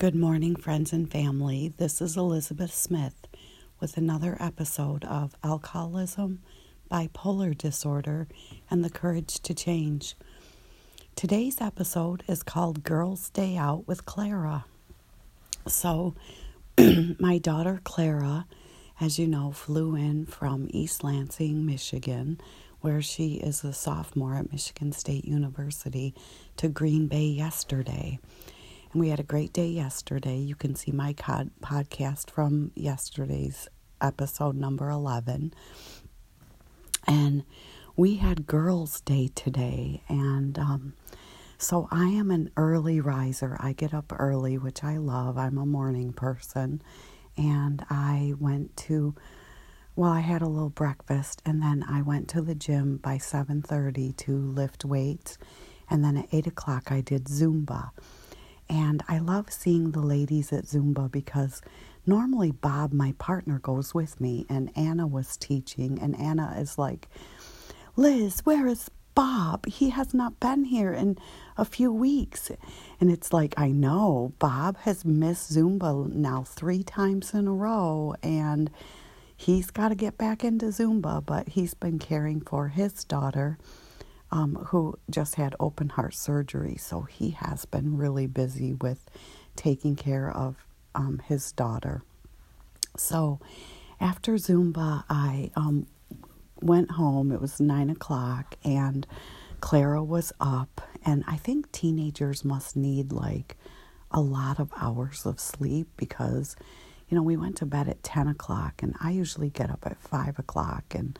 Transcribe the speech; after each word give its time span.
Good 0.00 0.14
morning, 0.14 0.56
friends 0.56 0.94
and 0.94 1.10
family. 1.10 1.74
This 1.76 2.00
is 2.00 2.16
Elizabeth 2.16 2.72
Smith 2.72 3.26
with 3.80 3.98
another 3.98 4.34
episode 4.40 5.04
of 5.04 5.36
Alcoholism, 5.44 6.40
Bipolar 6.90 7.54
Disorder, 7.54 8.26
and 8.70 8.82
the 8.82 8.88
Courage 8.88 9.40
to 9.40 9.52
Change. 9.52 10.16
Today's 11.16 11.60
episode 11.60 12.22
is 12.26 12.42
called 12.42 12.82
Girls 12.82 13.28
Day 13.28 13.58
Out 13.58 13.86
with 13.86 14.06
Clara. 14.06 14.64
So, 15.68 16.14
my 17.18 17.36
daughter 17.36 17.82
Clara, 17.84 18.46
as 19.02 19.18
you 19.18 19.28
know, 19.28 19.52
flew 19.52 19.96
in 19.96 20.24
from 20.24 20.66
East 20.70 21.04
Lansing, 21.04 21.66
Michigan, 21.66 22.40
where 22.80 23.02
she 23.02 23.34
is 23.34 23.62
a 23.64 23.74
sophomore 23.74 24.36
at 24.36 24.50
Michigan 24.50 24.92
State 24.92 25.26
University, 25.26 26.14
to 26.56 26.70
Green 26.70 27.06
Bay 27.06 27.26
yesterday. 27.26 28.18
And 28.92 29.00
we 29.00 29.08
had 29.08 29.20
a 29.20 29.24
great 29.24 29.52
day 29.52 29.68
yesterday. 29.68 30.38
You 30.38 30.54
can 30.56 30.74
see 30.74 30.90
my 30.90 31.12
cod- 31.12 31.50
podcast 31.62 32.30
from 32.30 32.72
yesterday's 32.74 33.68
episode 34.00 34.56
number 34.56 34.90
11. 34.90 35.54
And 37.06 37.44
we 37.96 38.16
had 38.16 38.46
Girls' 38.46 39.00
Day 39.00 39.30
today. 39.34 40.02
And 40.08 40.58
um, 40.58 40.94
so 41.58 41.88
I 41.90 42.06
am 42.06 42.30
an 42.30 42.50
early 42.56 43.00
riser. 43.00 43.56
I 43.60 43.72
get 43.72 43.94
up 43.94 44.12
early, 44.18 44.58
which 44.58 44.82
I 44.82 44.96
love. 44.96 45.38
I'm 45.38 45.58
a 45.58 45.66
morning 45.66 46.12
person. 46.12 46.82
And 47.36 47.84
I 47.90 48.34
went 48.38 48.76
to 48.78 49.14
well, 49.96 50.10
I 50.12 50.20
had 50.20 50.40
a 50.40 50.48
little 50.48 50.70
breakfast 50.70 51.42
and 51.44 51.60
then 51.62 51.84
I 51.86 52.00
went 52.00 52.28
to 52.28 52.40
the 52.40 52.54
gym 52.54 52.96
by 52.98 53.18
7:30 53.18 54.16
to 54.18 54.36
lift 54.36 54.84
weights, 54.84 55.36
and 55.90 56.04
then 56.04 56.16
at 56.16 56.28
eight 56.32 56.46
o'clock 56.46 56.90
I 56.90 57.00
did 57.00 57.24
Zumba. 57.24 57.90
And 58.70 59.02
I 59.08 59.18
love 59.18 59.52
seeing 59.52 59.90
the 59.90 60.00
ladies 60.00 60.52
at 60.52 60.64
Zumba 60.64 61.10
because 61.10 61.60
normally 62.06 62.52
Bob, 62.52 62.92
my 62.92 63.14
partner, 63.18 63.58
goes 63.58 63.92
with 63.92 64.20
me, 64.20 64.46
and 64.48 64.70
Anna 64.76 65.08
was 65.08 65.36
teaching, 65.36 65.98
and 66.00 66.16
Anna 66.18 66.54
is 66.56 66.78
like, 66.78 67.08
Liz, 67.96 68.40
where 68.44 68.68
is 68.68 68.88
Bob? 69.16 69.66
He 69.66 69.90
has 69.90 70.14
not 70.14 70.38
been 70.38 70.64
here 70.66 70.92
in 70.92 71.18
a 71.58 71.64
few 71.64 71.92
weeks. 71.92 72.52
And 73.00 73.10
it's 73.10 73.32
like, 73.32 73.54
I 73.56 73.72
know, 73.72 74.34
Bob 74.38 74.76
has 74.78 75.04
missed 75.04 75.52
Zumba 75.52 76.08
now 76.12 76.44
three 76.44 76.84
times 76.84 77.34
in 77.34 77.48
a 77.48 77.52
row, 77.52 78.14
and 78.22 78.70
he's 79.36 79.72
got 79.72 79.88
to 79.88 79.96
get 79.96 80.16
back 80.16 80.44
into 80.44 80.66
Zumba, 80.66 81.26
but 81.26 81.48
he's 81.48 81.74
been 81.74 81.98
caring 81.98 82.40
for 82.40 82.68
his 82.68 83.02
daughter 83.02 83.58
um, 84.32 84.54
who 84.68 84.98
just 85.08 85.34
had 85.36 85.54
open 85.60 85.90
heart 85.90 86.14
surgery. 86.14 86.76
So 86.76 87.02
he 87.02 87.30
has 87.30 87.64
been 87.64 87.96
really 87.96 88.26
busy 88.26 88.74
with 88.74 89.10
taking 89.56 89.96
care 89.96 90.30
of 90.30 90.56
um, 90.94 91.20
his 91.26 91.52
daughter. 91.52 92.02
So 92.96 93.40
after 94.00 94.34
Zumba, 94.34 95.04
I 95.08 95.50
um, 95.56 95.86
went 96.60 96.92
home. 96.92 97.32
It 97.32 97.40
was 97.40 97.60
nine 97.60 97.90
o'clock, 97.90 98.56
and 98.64 99.06
Clara 99.60 100.02
was 100.02 100.32
up. 100.40 100.80
And 101.04 101.24
I 101.26 101.36
think 101.36 101.70
teenagers 101.72 102.44
must 102.44 102.76
need 102.76 103.12
like 103.12 103.56
a 104.10 104.20
lot 104.20 104.58
of 104.58 104.72
hours 104.76 105.24
of 105.24 105.38
sleep 105.38 105.88
because, 105.96 106.56
you 107.08 107.16
know, 107.16 107.22
we 107.22 107.36
went 107.36 107.56
to 107.58 107.66
bed 107.66 107.88
at 107.88 108.02
10 108.02 108.28
o'clock, 108.28 108.82
and 108.82 108.94
I 109.00 109.10
usually 109.10 109.50
get 109.50 109.70
up 109.70 109.86
at 109.86 110.00
5 110.00 110.38
o'clock, 110.38 110.84
and 110.94 111.18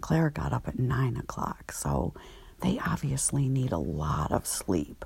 Clara 0.00 0.30
got 0.30 0.52
up 0.52 0.68
at 0.68 0.78
9 0.78 1.16
o'clock. 1.16 1.72
So 1.72 2.14
they 2.60 2.78
obviously 2.84 3.48
need 3.48 3.72
a 3.72 3.78
lot 3.78 4.32
of 4.32 4.46
sleep. 4.46 5.04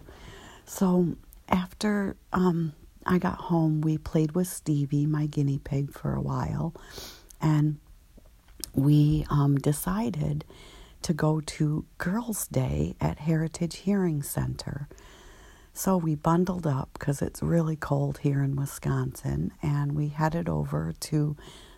So 0.65 1.17
after 1.49 2.17
um, 2.33 2.73
I 3.07 3.19
got 3.19 3.39
home, 3.39 3.81
we 3.81 3.99
played 3.99 4.33
with 4.33 4.49
Stevie, 4.49 5.07
my 5.07 5.27
guinea 5.27 5.59
pig, 5.59 5.93
for 5.93 6.15
a 6.15 6.21
while, 6.21 6.75
and 7.41 7.79
we 8.75 9.25
um, 9.31 9.57
decided 9.57 10.45
to 11.03 11.13
go 11.15 11.41
to 11.41 11.85
Girls' 11.97 12.47
Day 12.49 12.97
at 13.01 13.21
Heritage 13.21 13.77
Hearing 13.77 14.23
Center. 14.23 14.89
So 15.73 15.97
we 15.97 16.17
bundled 16.17 16.67
up 16.67 16.91
because 16.95 17.23
it's 17.23 17.41
really 17.43 17.77
cold 17.77 18.19
here 18.19 18.43
in 18.43 18.57
Wisconsin, 18.57 19.53
and 19.63 19.93
we 19.93 20.09
headed 20.09 20.49
over 20.49 20.93
to 21.01 21.37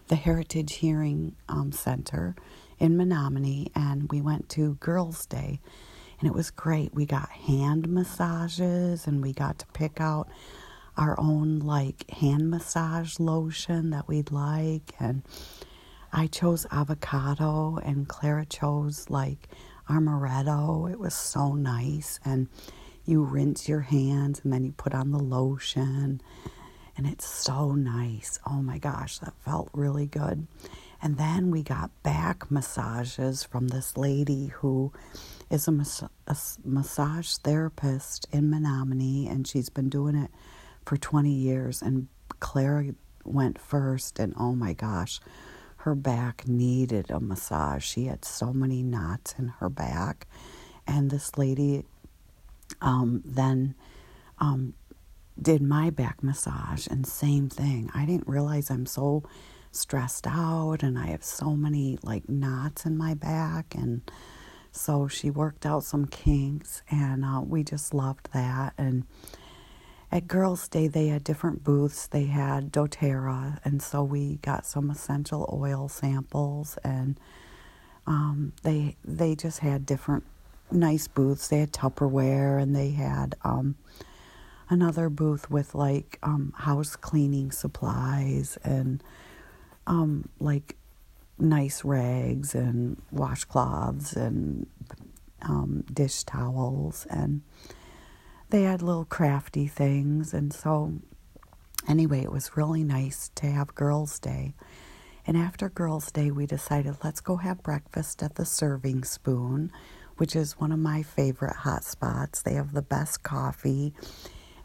the 0.09 0.17
Heritage 0.17 0.77
Hearing 0.77 1.37
um, 1.49 1.71
Center 1.71 2.35
in 2.81 2.97
Menominee, 2.97 3.71
and 3.75 4.11
we 4.11 4.21
went 4.21 4.49
to 4.51 4.75
Girls' 4.77 5.27
Day, 5.27 5.61
and 6.19 6.29
it 6.29 6.35
was 6.35 6.51
great. 6.51 6.93
We 6.95 7.07
got 7.07 7.31
hand 7.31 7.89
massages, 7.89 9.07
and 9.07 9.23
we 9.23 9.33
got 9.33 9.59
to 9.61 9.67
pick 9.69 10.01
out 10.01 10.29
our 10.97 11.19
own 11.21 11.61
like 11.61 12.11
hand 12.11 12.51
massage 12.51 13.21
lotion 13.21 13.91
that 13.91 14.09
we'd 14.09 14.33
like, 14.33 14.95
and 14.99 15.23
I 16.13 16.27
chose 16.27 16.67
avocado, 16.73 17.77
and 17.77 18.09
Clara 18.09 18.47
chose 18.47 19.09
like 19.09 19.49
amaretto. 19.89 20.91
It 20.91 20.99
was 20.99 21.15
so 21.15 21.53
nice, 21.53 22.19
and 22.25 22.49
you 23.05 23.23
rinse 23.23 23.69
your 23.69 23.81
hands, 23.81 24.41
and 24.43 24.53
then 24.53 24.65
you 24.65 24.73
put 24.73 24.95
on 24.95 25.11
the 25.11 25.19
lotion 25.19 26.21
and 26.97 27.07
it's 27.07 27.25
so 27.27 27.73
nice. 27.73 28.39
Oh 28.47 28.61
my 28.61 28.77
gosh, 28.77 29.21
that 29.21 29.33
felt 29.43 29.71
really 29.73 30.05
good. 30.07 30.47
And 31.03 31.17
then 31.19 31.51
we 31.51 31.63
got 31.63 31.91
back 32.03 32.51
massages 32.51 33.45
from 33.45 33.69
this 33.69 33.97
lady 33.97 34.49
who 34.49 34.93
is 35.51 35.67
a, 35.69 35.73
mas- 35.73 36.05
a 36.27 36.37
massage 36.65 37.37
therapist 37.37 38.27
in 38.33 38.51
Menominee, 38.51 39.27
and 39.29 39.47
she's 39.47 39.69
been 39.71 39.89
doing 39.89 40.15
it 40.17 40.31
for 40.85 40.97
20 40.97 41.31
years. 41.31 41.83
And 41.83 42.09
Clara 42.41 42.95
went 43.25 43.59
first, 43.59 44.19
and 44.19 44.35
oh 44.39 44.55
my 44.55 44.75
gosh, 44.75 45.21
her 45.79 45.95
back 45.95 46.47
needed 46.47 47.11
a 47.11 47.21
massage. 47.21 47.85
She 47.85 48.05
had 48.07 48.25
so 48.25 48.53
many 48.53 48.83
knots 48.83 49.35
in 49.39 49.49
her 49.61 49.71
back. 49.71 50.27
And 50.87 51.11
this 51.11 51.39
lady 51.39 51.85
um, 52.81 53.23
then 53.25 53.75
um, 54.39 54.75
did 55.41 55.63
my 55.63 55.91
back 55.91 56.23
massage 56.23 56.87
and 56.87 57.07
same 57.07 57.49
thing. 57.49 57.91
I 57.95 58.05
didn't 58.05 58.29
realize 58.29 58.71
I'm 58.71 58.87
so 58.87 59.25
stressed 59.73 60.27
out 60.27 60.83
and 60.83 60.99
I 60.99 61.07
have 61.09 61.25
so 61.25 61.57
many 61.57 61.99
like 62.03 62.29
knots 62.29 62.85
in 62.87 62.97
my 62.97 63.15
back 63.15 63.75
and 63.75 64.03
so 64.73 65.09
she 65.09 65.31
worked 65.31 65.67
out 65.67 65.85
some 65.85 66.07
kinks 66.07 66.83
and 66.91 67.25
uh, 67.25 67.41
we 67.45 67.65
just 67.65 67.93
loved 67.95 68.29
that 68.33 68.75
and 68.79 69.05
at 70.13 70.27
Girls 70.27 70.67
Day 70.69 70.89
they 70.89 71.07
had 71.09 71.23
different 71.23 71.63
booths. 71.63 72.09
They 72.09 72.25
had 72.25 72.73
doTERRA 72.73 73.61
and 73.65 73.81
so 73.81 74.03
we 74.03 74.37
got 74.43 74.67
some 74.67 74.91
essential 74.91 75.49
oil 75.53 75.89
samples 75.89 76.77
and 76.83 77.19
um, 78.07 78.53
they 78.63 78.97
they 79.05 79.37
just 79.37 79.61
had 79.61 79.87
different 79.87 80.25
nice 80.73 81.07
booths. 81.07 81.49
They 81.49 81.61
had 81.61 81.73
Tupperware 81.73 82.61
and 82.61 82.75
they 82.75 82.91
had 82.91 83.37
um, 83.45 83.77
another 84.69 85.09
booth 85.09 85.51
with 85.51 85.75
like 85.75 86.19
um, 86.23 86.53
house 86.57 86.97
cleaning 86.97 87.53
supplies 87.53 88.59
and 88.65 89.03
um, 89.91 90.29
like 90.39 90.77
nice 91.37 91.85
rags 91.85 92.55
and 92.55 92.97
washcloths 93.13 94.15
and 94.15 94.69
um, 95.43 95.83
dish 95.93 96.23
towels 96.23 97.07
and 97.11 97.43
they 98.51 98.63
had 98.63 98.83
little 98.83 99.05
crafty 99.05 99.67
things 99.67 100.33
and 100.33 100.53
so 100.53 100.93
anyway 101.89 102.23
it 102.23 102.31
was 102.31 102.57
really 102.57 102.85
nice 102.85 103.31
to 103.35 103.47
have 103.47 103.75
girls 103.75 104.19
day. 104.21 104.55
And 105.27 105.37
after 105.37 105.69
girls 105.69 106.13
day 106.13 106.31
we 106.31 106.47
decided 106.47 106.97
let's 107.03 107.21
go 107.21 107.37
have 107.37 107.63
breakfast 107.63 108.23
at 108.23 108.37
the 108.37 108.45
serving 108.45 109.03
spoon 109.03 109.73
which 110.19 110.37
is 110.37 110.61
one 110.61 110.71
of 110.71 110.79
my 110.79 111.03
favorite 111.03 111.57
hot 111.57 111.83
spots. 111.83 112.43
They 112.43 112.55
have 112.55 112.75
the 112.75 112.83
best 112.83 113.25
coffee 113.25 113.93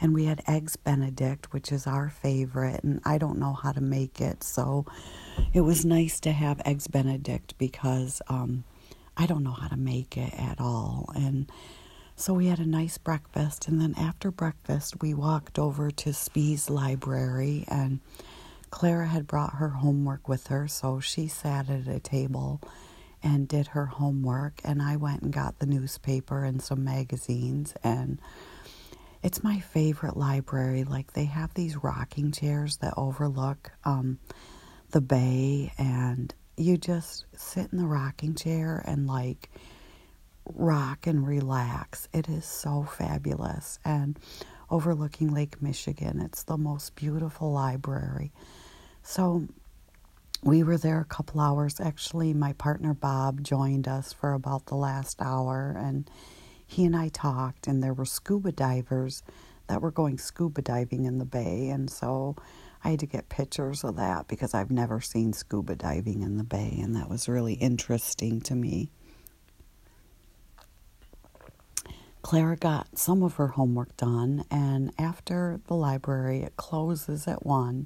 and 0.05 0.13
we 0.13 0.25
had 0.25 0.43
eggs 0.47 0.75
benedict 0.75 1.51
which 1.51 1.71
is 1.71 1.87
our 1.87 2.09
favorite 2.09 2.83
and 2.83 3.01
i 3.05 3.17
don't 3.17 3.39
know 3.39 3.53
how 3.53 3.71
to 3.71 3.81
make 3.81 4.21
it 4.21 4.43
so 4.43 4.85
it 5.51 5.61
was 5.61 5.83
nice 5.83 6.19
to 6.19 6.31
have 6.31 6.61
eggs 6.63 6.85
benedict 6.87 7.57
because 7.57 8.21
um, 8.27 8.63
i 9.17 9.25
don't 9.25 9.43
know 9.43 9.51
how 9.51 9.67
to 9.67 9.75
make 9.77 10.15
it 10.15 10.31
at 10.37 10.61
all. 10.61 11.09
And 11.15 11.49
so 12.15 12.35
we 12.35 12.45
had 12.45 12.59
a 12.59 12.67
nice 12.67 12.99
breakfast 12.99 13.67
and 13.67 13.81
then 13.81 13.95
after 13.97 14.29
breakfast 14.29 15.01
we 15.01 15.15
walked 15.15 15.57
over 15.57 15.89
to 15.89 16.13
Spies 16.13 16.69
library 16.69 17.65
and 17.67 17.99
clara 18.69 19.07
had 19.07 19.25
brought 19.25 19.55
her 19.55 19.69
homework 19.69 20.29
with 20.29 20.47
her 20.47 20.67
so 20.67 20.99
she 20.99 21.27
sat 21.27 21.67
at 21.67 21.87
a 21.87 21.99
table 21.99 22.61
and 23.23 23.47
did 23.47 23.67
her 23.67 23.87
homework 23.87 24.61
and 24.63 24.81
i 24.81 24.95
went 24.95 25.21
and 25.23 25.33
got 25.33 25.57
the 25.59 25.65
newspaper 25.65 26.43
and 26.43 26.61
some 26.61 26.83
magazines 26.83 27.73
and 27.83 28.19
it's 29.25 29.43
my 29.43 29.59
favorite 29.59 30.15
library. 30.15 30.83
Like 30.83 31.13
they 31.13 31.25
have 31.25 31.51
these 31.55 31.75
rocking 31.77 32.31
chairs 32.31 32.77
that 32.77 32.93
overlook 32.95 33.71
um, 33.83 34.19
the 34.91 35.01
bay, 35.01 35.73
and 35.79 36.31
you 36.55 36.77
just 36.77 37.25
sit 37.35 37.69
in 37.71 37.79
the 37.79 37.87
rocking 37.87 38.35
chair 38.35 38.83
and 38.85 39.07
like 39.07 39.49
rock 40.45 41.07
and 41.07 41.27
relax. 41.27 42.07
It 42.13 42.29
is 42.29 42.45
so 42.45 42.83
fabulous. 42.83 43.79
And 43.83 44.19
overlooking 44.69 45.33
Lake 45.33 45.59
Michigan. 45.59 46.21
It's 46.21 46.43
the 46.43 46.57
most 46.57 46.95
beautiful 46.95 47.51
library. 47.51 48.31
So 49.01 49.47
we 50.43 50.61
were 50.61 50.77
there 50.77 50.99
a 50.99 51.05
couple 51.05 51.41
hours. 51.41 51.79
Actually, 51.79 52.33
my 52.35 52.53
partner 52.53 52.93
Bob 52.93 53.43
joined 53.43 53.87
us 53.87 54.13
for 54.13 54.33
about 54.33 54.67
the 54.67 54.75
last 54.75 55.19
hour, 55.19 55.75
and 55.77 56.09
he 56.65 56.85
and 56.85 56.95
I 56.95 57.09
talked, 57.09 57.67
and 57.67 57.83
there 57.83 57.93
were 57.93 58.05
scuba 58.05 58.51
divers 58.51 59.23
that 59.67 59.81
were 59.81 59.91
going 59.91 60.17
scuba 60.17 60.61
diving 60.61 61.05
in 61.05 61.17
the 61.17 61.25
bay, 61.25 61.69
and 61.69 61.89
so 61.89 62.35
I 62.83 62.91
had 62.91 62.99
to 62.99 63.05
get 63.07 63.29
pictures 63.29 63.83
of 63.83 63.95
that 63.95 64.27
because 64.27 64.53
I've 64.53 64.71
never 64.71 65.01
seen 65.01 65.33
scuba 65.33 65.75
diving 65.75 66.21
in 66.21 66.37
the 66.37 66.43
bay, 66.43 66.77
and 66.81 66.95
that 66.95 67.09
was 67.09 67.27
really 67.27 67.53
interesting 67.53 68.41
to 68.41 68.55
me. 68.55 68.89
Clara 72.21 72.55
got 72.55 72.97
some 72.97 73.21
of 73.21 73.35
her 73.35 73.49
homework 73.49 73.95
done, 73.97 74.45
and 74.49 74.91
after 74.97 75.59
the 75.67 75.75
library, 75.75 76.41
it 76.41 76.57
closes 76.57 77.27
at 77.27 77.45
1, 77.45 77.85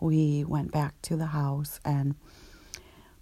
we 0.00 0.44
went 0.44 0.70
back 0.70 1.00
to 1.02 1.16
the 1.16 1.26
house 1.26 1.80
and 1.84 2.14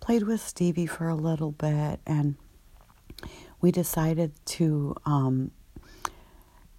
played 0.00 0.24
with 0.24 0.40
Stevie 0.40 0.86
for 0.86 1.08
a 1.08 1.14
little 1.14 1.52
bit, 1.52 2.00
and 2.04 2.34
we 3.62 3.70
decided 3.70 4.32
to 4.44 4.94
um, 5.06 5.52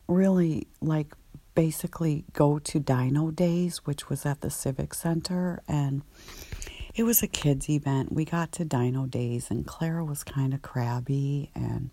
really 0.07 0.68
like 0.81 1.15
basically 1.56 2.25
go 2.33 2.59
to 2.59 2.80
Dino 2.80 3.31
Days, 3.31 3.77
which 3.85 4.09
was 4.09 4.25
at 4.25 4.41
the 4.41 4.50
Civic 4.50 4.94
Center, 4.94 5.62
and 5.68 6.03
it 6.94 7.03
was 7.03 7.24
a 7.24 7.27
kids' 7.27 7.69
event. 7.69 8.12
We 8.12 8.25
got 8.25 8.51
to 8.53 8.65
Dino 8.65 9.06
Days, 9.06 9.50
and 9.50 9.65
Clara 9.65 10.03
was 10.03 10.24
kind 10.24 10.53
of 10.53 10.62
crabby, 10.62 11.51
and 11.56 11.89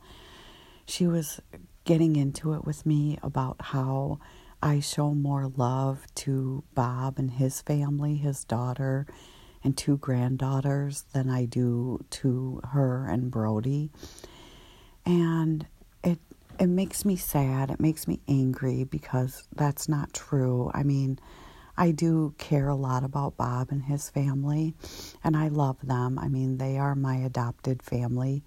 she 0.87 1.06
was 1.06 1.40
getting 1.84 2.16
into 2.16 2.52
it 2.54 2.64
with 2.64 2.84
me 2.84 3.19
about 3.22 3.56
how 3.60 4.19
I 4.62 4.81
show 4.81 5.14
more 5.14 5.50
love 5.56 6.04
to 6.16 6.64
Bob 6.75 7.19
and 7.19 7.31
his 7.31 7.62
family, 7.62 8.16
his 8.16 8.44
daughter, 8.44 9.06
and 9.62 9.76
two 9.76 9.98
granddaughters 9.98 11.04
than 11.12 11.31
I 11.31 11.44
do 11.44 12.04
to 12.10 12.60
her 12.72 13.06
and 13.06 13.31
Brody. 13.31 13.90
And 15.06 15.67
it 16.05 16.19
it 16.58 16.69
makes 16.69 17.05
me 17.05 17.17
sad. 17.17 17.70
It 17.70 17.81
makes 17.81 18.06
me 18.06 18.20
angry 18.29 18.85
because 18.85 19.47
that's 19.55 19.88
not 19.88 20.12
true. 20.12 20.70
I 20.75 20.82
mean, 20.82 21.19
I 21.76 21.91
do 21.93 22.35
care 22.38 22.69
a 22.69 22.75
lot 22.75 23.05
about 23.05 23.37
Bob 23.37 23.69
and 23.70 23.82
his 23.85 24.11
family, 24.11 24.75
and 25.25 25.37
I 25.37 25.49
love 25.49 25.79
them. 25.82 26.19
I 26.19 26.29
mean, 26.29 26.58
they 26.58 26.79
are 26.79 26.94
my 26.94 27.17
adopted 27.17 27.82
family 27.82 28.43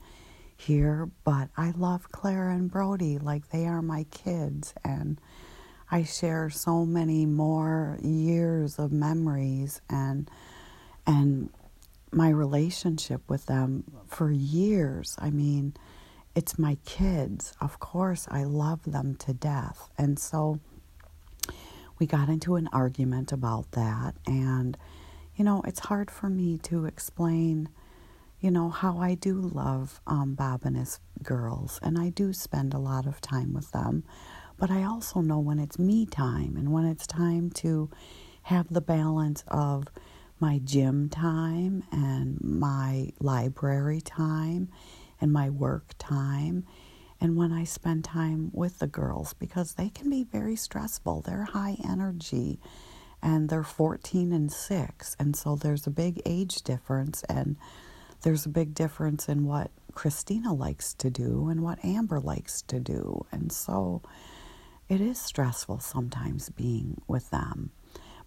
here, 0.56 1.10
but 1.24 1.50
I 1.58 1.72
love 1.72 2.12
Clara 2.12 2.54
and 2.54 2.72
Brody 2.72 3.18
like 3.18 3.50
they 3.50 3.66
are 3.66 3.82
my 3.82 4.06
kids 4.12 4.74
and 4.84 5.20
I 5.92 6.04
share 6.04 6.50
so 6.50 6.86
many 6.86 7.26
more 7.26 8.00
years 8.02 8.80
of 8.80 8.92
memories 8.92 9.82
and 9.90 10.30
and 11.06 11.50
my 12.12 12.30
relationship 12.30 13.22
with 13.30 13.46
them 13.48 13.84
for 14.08 14.32
years. 14.32 15.16
I 15.20 15.30
mean, 15.30 15.76
it's 16.36 16.58
my 16.58 16.78
kids. 16.86 17.54
Of 17.62 17.80
course, 17.80 18.28
I 18.30 18.44
love 18.44 18.84
them 18.92 19.16
to 19.18 19.34
death. 19.34 19.90
And 19.98 20.18
so 20.18 20.60
we 22.00 22.06
got 22.08 22.30
into 22.30 22.56
an 22.56 22.70
argument 22.74 23.32
about 23.32 23.72
that 23.72 24.16
and 24.26 24.78
you 25.36 25.44
know, 25.44 25.64
it's 25.66 25.80
hard 25.80 26.12
for 26.12 26.30
me 26.30 26.60
to 26.60 26.86
explain 26.86 27.70
you 28.40 28.52
know, 28.52 28.70
how 28.70 28.98
I 28.98 29.16
do 29.16 29.36
love 29.36 30.02
um, 30.06 30.36
Bob 30.36 30.64
and 30.66 30.76
his 30.76 31.00
girls, 31.24 31.80
and 31.82 31.98
I 31.98 32.10
do 32.10 32.34
spend 32.34 32.74
a 32.74 32.78
lot 32.78 33.08
of 33.08 33.22
time 33.22 33.54
with 33.54 33.72
them. 33.72 34.04
But 34.58 34.70
I 34.70 34.84
also 34.84 35.22
know 35.22 35.40
when 35.40 35.60
it's 35.60 35.80
me 35.80 36.06
time 36.06 36.58
and 36.58 36.74
when 36.74 36.86
it's 36.86 37.08
time 37.08 37.52
to 37.52 37.90
have 38.44 38.68
the 38.68 38.82
balance 38.82 39.46
of 39.48 39.86
my 40.42 40.60
gym 40.62 41.08
time 41.08 41.84
and 41.90 42.38
my 42.42 43.14
library 43.22 44.02
time 44.02 44.70
and 45.24 45.34
my 45.34 45.50
work 45.50 45.96
time 45.98 46.66
and 47.22 47.38
when 47.38 47.54
I 47.54 47.64
spend 47.64 48.04
time 48.04 48.52
with 48.54 48.80
the 48.80 48.88
girls 48.88 49.34
because 49.34 49.74
they 49.74 49.90
can 49.90 50.10
be 50.10 50.26
very 50.26 50.58
stressful. 50.58 51.22
They're 51.22 51.46
high 51.46 51.78
energy 51.84 52.60
and 53.22 53.50
they're 53.50 53.64
14 53.64 54.34
and 54.34 54.52
6 54.52 55.16
and 55.20 55.36
so 55.36 55.56
there's 55.56 55.88
a 55.88 55.92
big 55.92 56.22
age 56.26 56.62
difference 56.64 57.24
and 57.30 57.56
there's 58.24 58.46
a 58.46 58.50
big 58.50 58.74
difference 58.76 59.30
in 59.30 59.46
what 59.46 59.72
Christina 59.94 60.54
likes 60.54 60.94
to 60.96 61.10
do 61.10 61.48
and 61.50 61.62
what 61.62 61.84
Amber 61.86 62.20
likes 62.20 62.62
to 62.64 62.80
do. 62.80 63.26
And 63.32 63.52
so 63.52 64.02
it 64.90 65.02
is 65.02 65.20
stressful 65.20 65.80
sometimes 65.80 66.50
being 66.50 67.02
with 67.08 67.30
them. 67.32 67.72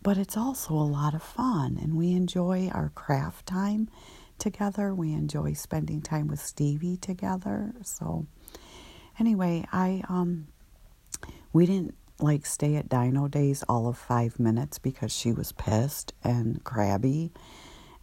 But 0.02 0.18
it's 0.18 0.36
also 0.36 0.74
a 0.74 0.92
lot 1.00 1.14
of 1.14 1.22
fun, 1.22 1.78
and 1.82 1.94
we 1.96 2.12
enjoy 2.12 2.68
our 2.72 2.90
craft 2.90 3.46
time 3.46 3.88
together. 4.38 4.94
We 4.94 5.12
enjoy 5.12 5.52
spending 5.54 6.02
time 6.02 6.28
with 6.28 6.40
Stevie 6.40 6.96
together. 6.96 7.74
So, 7.82 8.26
anyway, 9.18 9.66
I 9.72 10.02
um, 10.08 10.48
we 11.52 11.66
didn't 11.66 11.94
like 12.18 12.46
stay 12.46 12.76
at 12.76 12.88
Dino 12.88 13.28
Days 13.28 13.62
all 13.68 13.88
of 13.88 13.98
five 13.98 14.38
minutes 14.40 14.78
because 14.78 15.12
she 15.12 15.32
was 15.32 15.52
pissed 15.52 16.14
and 16.24 16.62
crabby, 16.64 17.32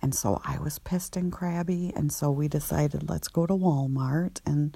and 0.02 0.14
so 0.14 0.42
I 0.46 0.58
was 0.60 0.80
pissed 0.80 1.16
and 1.18 1.32
crabby, 1.32 1.92
and 1.96 2.12
so 2.12 2.30
we 2.32 2.48
decided 2.48 3.10
let's 3.10 3.28
go 3.28 3.46
to 3.46 3.54
Walmart 3.54 4.42
and 4.46 4.76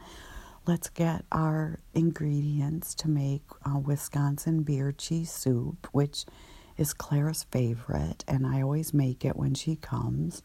let's 0.65 0.89
get 0.89 1.23
our 1.31 1.79
ingredients 1.93 2.93
to 2.95 3.09
make 3.09 3.43
uh, 3.65 3.77
Wisconsin 3.79 4.63
beer 4.63 4.91
cheese 4.91 5.31
soup, 5.31 5.87
which 5.91 6.25
is 6.77 6.93
Clara's 6.93 7.43
favorite, 7.43 8.23
and 8.27 8.45
I 8.45 8.61
always 8.61 8.93
make 8.93 9.25
it 9.25 9.35
when 9.35 9.53
she 9.53 9.75
comes. 9.75 10.41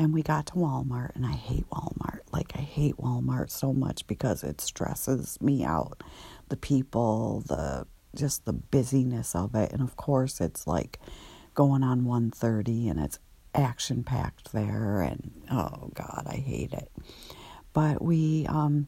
And 0.00 0.14
we 0.14 0.22
got 0.22 0.46
to 0.46 0.54
Walmart, 0.54 1.14
and 1.14 1.26
I 1.26 1.32
hate 1.32 1.68
Walmart. 1.68 2.20
Like, 2.32 2.52
I 2.54 2.60
hate 2.60 2.96
Walmart 2.96 3.50
so 3.50 3.74
much 3.74 4.06
because 4.06 4.42
it 4.42 4.62
stresses 4.62 5.38
me 5.42 5.62
out. 5.62 6.02
The 6.48 6.56
people, 6.56 7.42
the 7.46 7.86
just 8.16 8.46
the 8.46 8.54
busyness 8.54 9.34
of 9.34 9.54
it. 9.54 9.72
And 9.72 9.82
of 9.82 9.96
course, 9.96 10.40
it's 10.40 10.66
like 10.66 10.98
going 11.54 11.82
on 11.82 12.06
130 12.06 12.88
and 12.88 12.98
it's 12.98 13.18
action 13.54 14.02
packed 14.02 14.54
there, 14.54 15.02
and 15.02 15.32
oh 15.50 15.90
God, 15.92 16.22
I 16.26 16.36
hate 16.36 16.72
it. 16.72 16.90
But 17.74 18.00
we 18.00 18.46
um, 18.48 18.86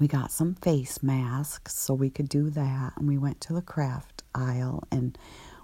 we 0.00 0.08
got 0.08 0.32
some 0.32 0.56
face 0.56 1.04
masks 1.04 1.72
so 1.72 1.94
we 1.94 2.10
could 2.10 2.28
do 2.28 2.50
that, 2.50 2.94
and 2.96 3.06
we 3.06 3.16
went 3.16 3.40
to 3.42 3.52
the 3.52 3.62
craft 3.62 4.24
aisle 4.34 4.82
and 4.90 5.16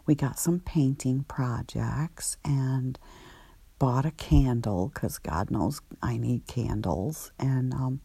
we 0.06 0.14
got 0.14 0.38
some 0.38 0.60
painting 0.60 1.24
projects 1.24 2.36
and 2.44 2.96
bought 3.80 4.06
a 4.06 4.12
candle 4.12 4.92
because 4.94 5.18
God 5.18 5.50
knows 5.50 5.80
I 6.02 6.18
need 6.18 6.46
candles 6.46 7.32
and 7.40 7.74
um, 7.74 8.00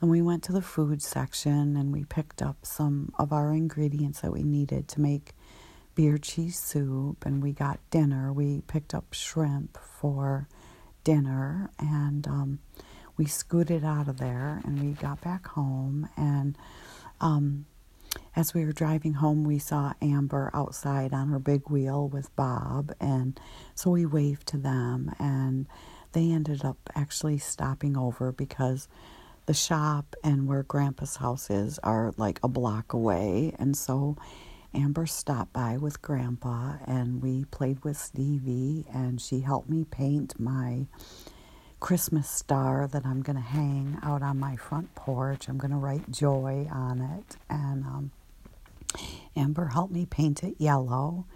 and 0.00 0.10
we 0.10 0.20
went 0.22 0.42
to 0.44 0.52
the 0.52 0.62
food 0.62 1.02
section 1.02 1.76
and 1.76 1.92
we 1.92 2.04
picked 2.04 2.42
up 2.42 2.56
some 2.64 3.12
of 3.18 3.32
our 3.32 3.52
ingredients 3.52 4.20
that 4.22 4.32
we 4.32 4.42
needed 4.42 4.88
to 4.88 5.00
make 5.00 5.32
beer 5.94 6.18
cheese 6.18 6.58
soup 6.58 7.24
and 7.24 7.42
we 7.42 7.52
got 7.52 7.78
dinner. 7.90 8.32
We 8.32 8.62
picked 8.66 8.94
up 8.94 9.12
shrimp 9.12 9.78
for 9.78 10.48
dinner 11.04 11.70
and 11.78 12.26
um, 12.26 12.58
we 13.16 13.26
scooted 13.26 13.84
out 13.84 14.08
of 14.08 14.18
there 14.18 14.60
and 14.64 14.82
we 14.82 14.92
got 14.92 15.22
back 15.22 15.46
home. 15.46 16.08
And 16.16 16.58
um, 17.20 17.66
as 18.36 18.52
we 18.52 18.66
were 18.66 18.72
driving 18.72 19.14
home, 19.14 19.44
we 19.44 19.58
saw 19.58 19.94
Amber 20.02 20.50
outside 20.52 21.14
on 21.14 21.28
her 21.28 21.38
big 21.38 21.70
wheel 21.70 22.06
with 22.06 22.34
Bob. 22.36 22.92
And 23.00 23.40
so 23.74 23.90
we 23.90 24.04
waved 24.04 24.46
to 24.48 24.58
them 24.58 25.10
and 25.18 25.66
they 26.12 26.30
ended 26.30 26.62
up 26.64 26.76
actually 26.94 27.38
stopping 27.38 27.96
over 27.96 28.32
because 28.32 28.88
the 29.46 29.54
shop 29.54 30.14
and 30.22 30.46
where 30.46 30.62
Grandpa's 30.62 31.16
house 31.16 31.48
is 31.48 31.78
are 31.78 32.12
like 32.18 32.38
a 32.42 32.48
block 32.48 32.92
away. 32.92 33.54
And 33.58 33.74
so 33.74 34.18
Amber 34.74 35.06
stopped 35.06 35.54
by 35.54 35.78
with 35.78 36.02
Grandpa 36.02 36.74
and 36.86 37.22
we 37.22 37.46
played 37.46 37.82
with 37.84 37.96
Stevie, 37.96 38.84
and 38.92 39.20
she 39.20 39.40
helped 39.40 39.70
me 39.70 39.84
paint 39.84 40.38
my 40.38 40.86
Christmas 41.80 42.28
star 42.28 42.86
that 42.88 43.06
I'm 43.06 43.22
going 43.22 43.36
to 43.36 43.42
hang 43.42 43.98
out 44.02 44.22
on 44.22 44.38
my 44.38 44.56
front 44.56 44.94
porch. 44.94 45.48
I'm 45.48 45.58
going 45.58 45.70
to 45.70 45.76
write 45.76 46.10
joy 46.10 46.68
on 46.70 47.00
it. 47.00 47.36
And 47.48 47.84
um, 47.84 48.10
Amber 49.36 49.66
helped 49.66 49.92
me 49.92 50.06
paint 50.06 50.42
it 50.42 50.56
yellow. 50.58 51.26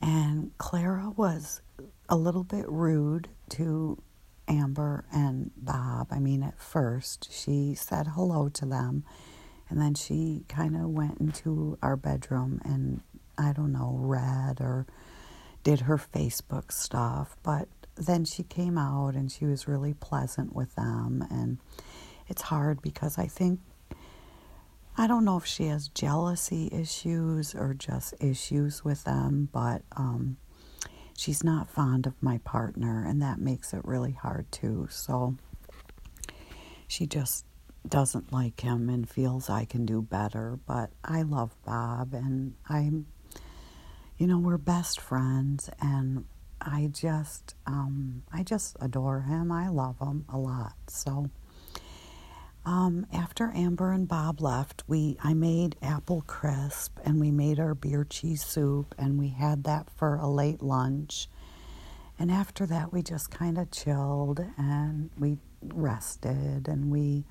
And 0.00 0.56
Clara 0.58 1.10
was 1.16 1.62
a 2.08 2.16
little 2.16 2.44
bit 2.44 2.68
rude 2.68 3.28
to 3.50 4.02
Amber 4.46 5.04
and 5.12 5.50
Bob. 5.56 6.08
I 6.10 6.18
mean, 6.18 6.42
at 6.42 6.60
first, 6.60 7.32
she 7.32 7.74
said 7.74 8.08
hello 8.08 8.48
to 8.50 8.66
them 8.66 9.04
and 9.68 9.80
then 9.80 9.94
she 9.94 10.44
kind 10.48 10.76
of 10.76 10.88
went 10.90 11.18
into 11.18 11.78
our 11.82 11.96
bedroom 11.96 12.60
and, 12.64 13.00
I 13.38 13.52
don't 13.52 13.72
know, 13.72 13.96
read 13.98 14.60
or 14.60 14.86
did 15.62 15.80
her 15.80 15.96
Facebook 15.96 16.70
stuff. 16.70 17.36
But 17.42 17.68
then 17.96 18.24
she 18.24 18.42
came 18.42 18.76
out 18.76 19.14
and 19.14 19.30
she 19.30 19.46
was 19.46 19.66
really 19.66 19.94
pleasant 19.94 20.54
with 20.54 20.74
them. 20.74 21.26
And 21.30 21.58
it's 22.28 22.42
hard 22.42 22.82
because 22.82 23.18
I 23.18 23.26
think 23.26 23.60
I 24.96 25.08
don't 25.08 25.24
know 25.24 25.36
if 25.36 25.44
she 25.44 25.66
has 25.66 25.88
jealousy 25.88 26.68
issues 26.70 27.54
or 27.54 27.74
just 27.74 28.14
issues 28.20 28.84
with 28.84 29.02
them, 29.04 29.48
but 29.52 29.82
um, 29.96 30.36
she's 31.16 31.42
not 31.42 31.68
fond 31.68 32.06
of 32.06 32.14
my 32.22 32.38
partner, 32.38 33.04
and 33.04 33.20
that 33.20 33.40
makes 33.40 33.74
it 33.74 33.84
really 33.84 34.12
hard 34.12 34.50
too. 34.52 34.86
So 34.90 35.34
she 36.86 37.06
just 37.06 37.44
doesn't 37.88 38.32
like 38.32 38.60
him 38.60 38.88
and 38.88 39.08
feels 39.08 39.50
I 39.50 39.64
can 39.64 39.84
do 39.84 40.00
better. 40.00 40.60
But 40.64 40.90
I 41.04 41.22
love 41.22 41.56
Bob, 41.66 42.14
and 42.14 42.54
I'm, 42.68 43.06
you 44.16 44.28
know, 44.28 44.38
we're 44.38 44.58
best 44.58 45.00
friends, 45.00 45.68
and 45.80 46.24
I 46.60 46.88
just, 46.92 47.56
um, 47.66 48.22
I 48.32 48.44
just 48.44 48.76
adore 48.80 49.22
him. 49.22 49.50
I 49.50 49.68
love 49.70 49.98
him 49.98 50.24
a 50.28 50.38
lot. 50.38 50.74
So. 50.86 51.30
Um, 52.66 53.06
after 53.12 53.52
Amber 53.54 53.92
and 53.92 54.08
Bob 54.08 54.40
left, 54.40 54.84
we 54.86 55.18
I 55.22 55.34
made 55.34 55.76
apple 55.82 56.22
crisp 56.26 56.98
and 57.04 57.20
we 57.20 57.30
made 57.30 57.60
our 57.60 57.74
beer 57.74 58.06
cheese 58.08 58.42
soup 58.42 58.94
and 58.98 59.18
we 59.18 59.28
had 59.28 59.64
that 59.64 59.90
for 59.90 60.16
a 60.16 60.28
late 60.28 60.62
lunch. 60.62 61.28
And 62.18 62.30
after 62.30 62.64
that, 62.66 62.92
we 62.92 63.02
just 63.02 63.30
kind 63.30 63.58
of 63.58 63.70
chilled 63.70 64.40
and 64.56 65.10
we 65.18 65.36
rested 65.62 66.68
and 66.68 66.90
we 66.90 67.24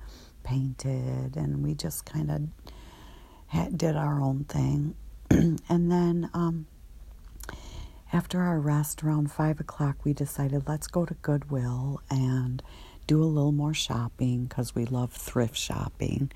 painted 0.44 1.36
and 1.36 1.64
we 1.64 1.74
just 1.74 2.04
kind 2.04 2.30
of 2.30 3.76
did 3.76 3.96
our 3.96 4.20
own 4.20 4.44
thing. 4.44 4.94
and 5.30 5.90
then 5.90 6.30
um, 6.32 6.66
after 8.12 8.40
our 8.42 8.60
rest 8.60 9.02
around 9.02 9.32
five 9.32 9.58
o'clock, 9.58 10.04
we 10.04 10.12
decided 10.12 10.68
let's 10.68 10.86
go 10.86 11.04
to 11.04 11.14
Goodwill 11.14 12.00
and 12.10 12.62
do 13.06 13.22
a 13.22 13.24
little 13.24 13.52
more 13.52 13.74
shopping 13.74 14.44
because 14.44 14.74
we 14.74 14.84
love 14.86 15.12
thrift 15.12 15.56
shopping. 15.56 16.30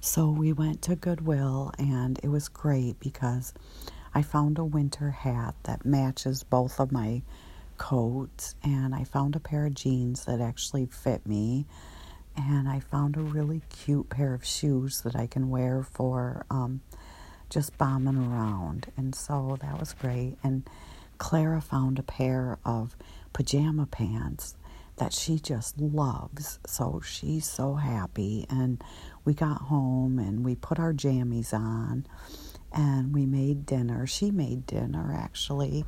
So 0.00 0.30
we 0.30 0.52
went 0.52 0.82
to 0.82 0.96
Goodwill 0.96 1.72
and 1.78 2.18
it 2.22 2.28
was 2.28 2.48
great 2.48 3.00
because 3.00 3.52
I 4.14 4.22
found 4.22 4.58
a 4.58 4.64
winter 4.64 5.10
hat 5.10 5.54
that 5.64 5.84
matches 5.84 6.42
both 6.42 6.78
of 6.80 6.92
my 6.92 7.22
coats 7.76 8.54
and 8.62 8.94
I 8.94 9.04
found 9.04 9.36
a 9.36 9.40
pair 9.40 9.66
of 9.66 9.74
jeans 9.74 10.24
that 10.24 10.40
actually 10.40 10.86
fit 10.86 11.26
me 11.26 11.66
and 12.36 12.68
I 12.68 12.80
found 12.80 13.16
a 13.16 13.20
really 13.20 13.62
cute 13.70 14.10
pair 14.10 14.34
of 14.34 14.44
shoes 14.44 15.00
that 15.02 15.16
I 15.16 15.26
can 15.26 15.48
wear 15.48 15.82
for 15.82 16.44
um, 16.50 16.82
just 17.48 17.76
bombing 17.78 18.16
around. 18.16 18.92
And 18.96 19.14
so 19.14 19.56
that 19.60 19.80
was 19.80 19.92
great. 19.94 20.36
And 20.42 20.68
Clara 21.18 21.60
found 21.60 21.98
a 21.98 22.02
pair 22.02 22.58
of 22.64 22.94
pajama 23.32 23.86
pants 23.86 24.54
that 24.96 25.12
she 25.12 25.38
just 25.38 25.78
loves. 25.80 26.58
So 26.66 27.00
she's 27.04 27.46
so 27.46 27.74
happy. 27.74 28.46
And 28.48 28.82
we 29.24 29.34
got 29.34 29.62
home 29.62 30.18
and 30.18 30.44
we 30.44 30.54
put 30.54 30.78
our 30.78 30.92
jammies 30.92 31.52
on 31.52 32.06
and 32.72 33.14
we 33.14 33.26
made 33.26 33.66
dinner. 33.66 34.06
She 34.06 34.30
made 34.30 34.66
dinner 34.66 35.14
actually, 35.16 35.84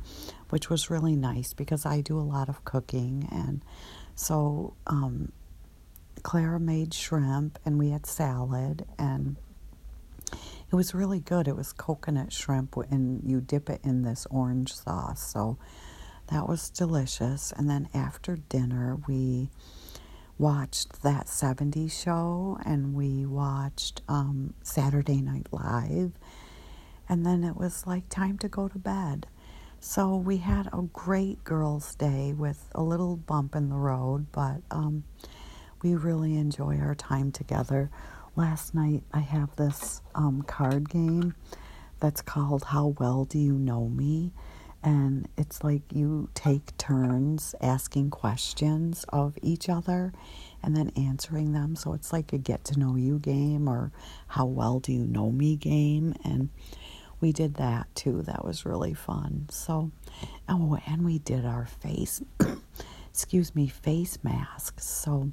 which 0.49 0.69
was 0.69 0.89
really 0.89 1.15
nice 1.15 1.53
because 1.53 1.85
I 1.85 2.01
do 2.01 2.19
a 2.19 2.21
lot 2.21 2.49
of 2.49 2.63
cooking. 2.65 3.27
And 3.31 3.63
so 4.15 4.75
um, 4.87 5.31
Clara 6.23 6.59
made 6.59 6.93
shrimp 6.93 7.59
and 7.65 7.77
we 7.79 7.89
had 7.89 8.05
salad 8.05 8.85
and 8.97 9.37
it 10.31 10.75
was 10.75 10.93
really 10.93 11.19
good. 11.19 11.47
It 11.47 11.55
was 11.55 11.73
coconut 11.73 12.31
shrimp 12.31 12.75
and 12.91 13.23
you 13.23 13.41
dip 13.41 13.69
it 13.69 13.81
in 13.83 14.03
this 14.03 14.27
orange 14.29 14.73
sauce. 14.73 15.31
So 15.31 15.57
that 16.31 16.47
was 16.47 16.69
delicious. 16.69 17.51
And 17.55 17.69
then 17.69 17.89
after 17.93 18.37
dinner, 18.37 18.97
we 19.07 19.49
watched 20.37 21.01
that 21.03 21.25
70s 21.27 21.91
show 21.91 22.57
and 22.65 22.93
we 22.93 23.25
watched 23.25 24.01
um, 24.07 24.53
Saturday 24.63 25.21
Night 25.21 25.47
Live. 25.51 26.11
And 27.07 27.25
then 27.25 27.43
it 27.43 27.55
was 27.55 27.85
like 27.87 28.07
time 28.09 28.37
to 28.39 28.47
go 28.47 28.67
to 28.67 28.77
bed. 28.77 29.27
So 29.81 30.15
we 30.15 30.37
had 30.37 30.67
a 30.67 30.81
great 30.93 31.43
girls' 31.43 31.95
day 31.95 32.33
with 32.33 32.69
a 32.75 32.83
little 32.83 33.15
bump 33.15 33.55
in 33.55 33.69
the 33.69 33.75
road, 33.75 34.27
but 34.31 34.61
um, 34.71 35.03
we 35.81 35.95
really 35.95 36.35
enjoy 36.37 36.77
our 36.77 36.95
time 36.95 37.31
together. 37.31 37.89
Last 38.35 38.75
night 38.75 39.03
I 39.13 39.19
have 39.19 39.55
this 39.55 40.01
um, 40.13 40.41
card 40.43 40.89
game 40.89 41.33
that's 41.99 42.21
called 42.21 42.65
How 42.65 42.87
Well 42.99 43.25
Do 43.25 43.39
You 43.39 43.53
Know 43.53 43.87
Me? 43.87 44.31
And 44.81 45.27
it's 45.37 45.63
like 45.63 45.81
you 45.91 46.29
take 46.33 46.75
turns 46.77 47.53
asking 47.59 48.09
questions 48.11 49.05
of 49.09 49.37
each 49.41 49.67
other 49.67 50.13
and 50.63 50.75
then 50.75 50.91
answering 50.95 51.51
them. 51.51 51.75
So 51.75 51.93
it's 51.93 52.13
like 52.13 52.31
a 52.31 52.37
get 52.37 52.63
to 52.65 52.79
know 52.79 52.95
you 52.95 53.19
game 53.19 53.67
or 53.67 53.91
how 54.27 54.45
well 54.45 54.79
do 54.79 54.93
you 54.93 55.05
know 55.05 55.31
me 55.31 55.57
game. 55.57 56.15
And 56.23 56.49
we 57.19 57.33
did 57.33 57.55
that 57.55 57.93
too. 57.93 58.21
That 58.21 58.45
was 58.45 58.65
really 58.65 58.93
fun. 58.93 59.47
So, 59.49 59.91
oh, 60.47 60.77
and 60.87 61.03
we 61.03 61.19
did 61.19 61.45
our 61.45 61.65
face, 61.65 62.21
excuse 63.09 63.53
me, 63.53 63.67
face 63.67 64.17
masks. 64.23 64.85
So, 64.85 65.31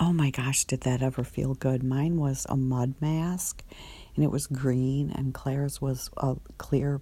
oh 0.00 0.12
my 0.14 0.30
gosh, 0.30 0.64
did 0.64 0.80
that 0.82 1.02
ever 1.02 1.24
feel 1.24 1.54
good? 1.54 1.82
Mine 1.82 2.16
was 2.16 2.46
a 2.48 2.56
mud 2.56 2.94
mask 3.00 3.62
and 4.14 4.24
it 4.24 4.32
was 4.32 4.48
green, 4.48 5.12
and 5.12 5.32
Claire's 5.32 5.80
was 5.80 6.10
a 6.16 6.36
clear 6.56 7.00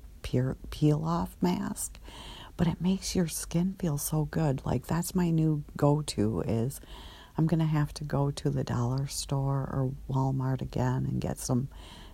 peel 0.70 1.04
off 1.04 1.36
mask, 1.40 1.98
but 2.56 2.66
it 2.66 2.80
makes 2.80 3.14
your 3.14 3.28
skin 3.28 3.74
feel 3.78 3.98
so 3.98 4.24
good. 4.26 4.62
Like 4.64 4.86
that's 4.86 5.14
my 5.14 5.30
new 5.30 5.64
go 5.76 6.02
to 6.02 6.42
is 6.42 6.80
I'm 7.38 7.46
going 7.46 7.60
to 7.60 7.66
have 7.66 7.92
to 7.94 8.04
go 8.04 8.30
to 8.30 8.50
the 8.50 8.64
dollar 8.64 9.06
store 9.06 9.68
or 9.72 9.92
Walmart 10.10 10.62
again 10.62 11.06
and 11.06 11.20
get 11.20 11.38
some 11.38 11.68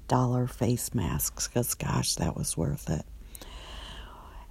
dollar 0.09 0.47
face 0.47 0.95
masks 0.95 1.47
cuz 1.49 1.75
gosh, 1.75 2.16
that 2.16 2.37
was 2.37 2.57
worth 2.57 2.90
it. 2.90 3.04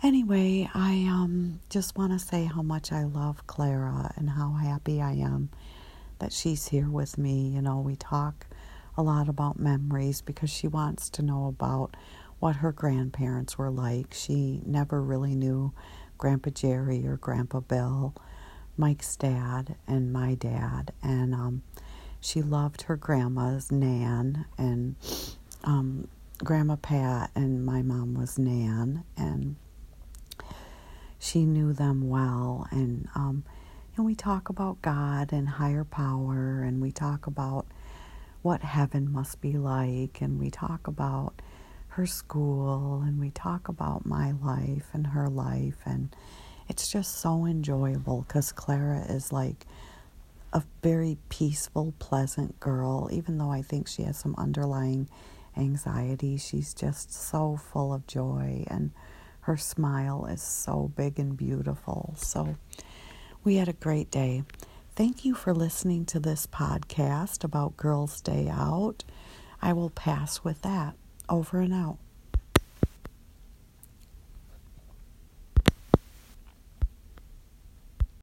Anyway, 0.04 0.68
I 0.74 1.06
um 1.10 1.60
just 1.70 1.96
want 1.98 2.12
to 2.14 2.20
say 2.20 2.46
how 2.46 2.64
much 2.64 2.92
I 2.92 3.04
love 3.04 3.46
Clara 3.46 4.12
and 4.16 4.30
how 4.32 4.54
happy 4.54 5.02
I 5.02 5.12
am 5.14 5.50
that 6.20 6.34
she's 6.34 6.68
here 6.70 6.90
with 6.90 7.18
me. 7.18 7.50
You 7.50 7.62
know, 7.62 7.80
we 7.80 7.96
talk 7.96 8.48
a 8.98 9.04
lot 9.04 9.30
about 9.30 9.60
memories 9.60 10.22
because 10.22 10.50
she 10.50 10.68
wants 10.68 11.10
to 11.12 11.22
know 11.22 11.48
about 11.48 11.96
what 12.42 12.58
her 12.58 12.72
grandparents 12.72 13.56
were 13.56 13.70
like. 13.70 14.08
She 14.16 14.62
never 14.66 15.00
really 15.00 15.36
knew 15.36 15.74
Grandpa 16.18 16.50
Jerry 16.50 17.06
or 17.06 17.16
Grandpa 17.18 17.60
Bill, 17.60 18.16
Mike's 18.76 19.16
dad, 19.16 19.76
and 19.88 20.12
my 20.12 20.34
dad. 20.34 20.92
And 21.04 21.36
um, 21.36 21.62
she 22.20 22.42
loved 22.42 22.82
her 22.84 22.96
grandmas, 22.96 23.72
Nan, 23.72 24.46
and 24.58 24.96
um, 25.64 26.08
Grandma 26.40 26.78
Pat, 26.78 27.30
and 27.36 27.64
my 27.64 27.84
mom 27.84 28.16
was 28.16 28.40
Nan. 28.40 29.04
And 29.16 29.56
she 31.20 31.46
knew 31.46 31.74
them 31.74 32.10
well. 32.10 32.68
And, 32.72 33.08
um, 33.14 33.44
and 33.96 34.04
we 34.04 34.16
talk 34.16 34.50
about 34.50 34.82
God 34.82 35.32
and 35.32 35.48
higher 35.48 35.84
power, 35.84 36.64
and 36.64 36.82
we 36.82 36.92
talk 36.92 37.28
about 37.28 37.68
what 38.42 38.62
heaven 38.62 39.12
must 39.14 39.42
be 39.42 39.58
like, 39.60 40.22
and 40.22 40.40
we 40.40 40.50
talk 40.50 40.88
about 40.88 41.40
her 41.92 42.06
school 42.06 43.02
and 43.06 43.20
we 43.20 43.30
talk 43.32 43.68
about 43.68 44.06
my 44.06 44.32
life 44.32 44.88
and 44.94 45.08
her 45.08 45.28
life 45.28 45.78
and 45.86 46.16
it's 46.70 46.90
just 46.90 47.20
so 47.20 47.46
enjoyable 47.46 48.24
because 48.26 48.54
Clara 48.54 49.04
is 49.10 49.34
like 49.34 49.66
a 50.54 50.64
very 50.82 51.18
peaceful, 51.28 51.94
pleasant 52.00 52.60
girl. 52.62 53.10
Even 53.12 53.38
though 53.38 53.52
I 53.52 53.62
think 53.62 53.90
she 53.90 54.04
has 54.04 54.18
some 54.18 54.36
underlying 54.38 55.10
anxiety, 55.58 56.38
she's 56.38 56.74
just 56.74 57.14
so 57.14 57.58
full 57.58 57.94
of 57.94 58.08
joy 58.08 58.64
and 58.68 58.92
her 59.42 59.58
smile 59.58 60.28
is 60.28 60.42
so 60.42 60.94
big 60.96 61.20
and 61.20 61.36
beautiful. 61.36 62.14
So 62.18 62.56
we 63.44 63.56
had 63.56 63.68
a 63.68 63.74
great 63.74 64.10
day. 64.10 64.44
Thank 64.96 65.26
you 65.26 65.36
for 65.36 65.54
listening 65.54 66.06
to 66.06 66.22
this 66.22 66.48
podcast 66.48 67.44
about 67.44 67.76
Girls' 67.76 68.22
Day 68.22 68.48
Out. 68.50 69.04
I 69.62 69.74
will 69.74 69.90
pass 69.90 70.42
with 70.42 70.62
that. 70.62 70.96
Over 71.32 71.62
and 71.62 71.74
out. 71.74 71.98